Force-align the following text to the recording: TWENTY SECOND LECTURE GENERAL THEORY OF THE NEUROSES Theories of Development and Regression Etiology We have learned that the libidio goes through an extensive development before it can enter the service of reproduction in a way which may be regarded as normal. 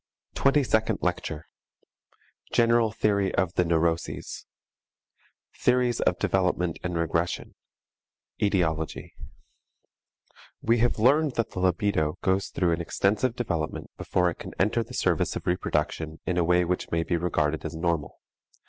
TWENTY 0.33 0.63
SECOND 0.63 0.97
LECTURE 1.03 1.45
GENERAL 2.51 2.89
THEORY 2.91 3.35
OF 3.35 3.53
THE 3.53 3.63
NEUROSES 3.63 4.47
Theories 5.53 5.99
of 6.01 6.17
Development 6.17 6.79
and 6.83 6.97
Regression 6.97 7.53
Etiology 8.41 9.13
We 10.59 10.79
have 10.79 10.97
learned 10.97 11.33
that 11.33 11.51
the 11.51 11.59
libidio 11.59 12.15
goes 12.23 12.47
through 12.47 12.71
an 12.71 12.81
extensive 12.81 13.35
development 13.35 13.91
before 13.95 14.31
it 14.31 14.39
can 14.39 14.55
enter 14.57 14.81
the 14.81 14.95
service 14.95 15.35
of 15.35 15.45
reproduction 15.45 16.19
in 16.25 16.35
a 16.39 16.43
way 16.43 16.65
which 16.65 16.89
may 16.89 17.03
be 17.03 17.15
regarded 17.15 17.63
as 17.63 17.75
normal. 17.75 18.17